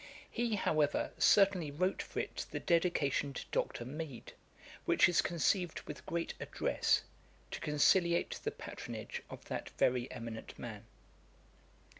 [0.31, 3.85] He, however, certainly wrote for it the Dedication to Dr.
[3.85, 4.33] Mead,[dagger]
[4.85, 7.03] which is conceived with great address,
[7.51, 10.85] to conciliate the patronage of that very eminent man.